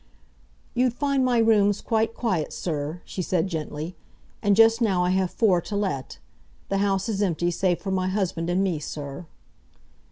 [0.73, 3.95] "You'd find my rooms quite quiet, sir," she said gently.
[4.41, 6.17] "And just now I have four to let.
[6.69, 9.27] The house is empty, save for my husband and me, sir."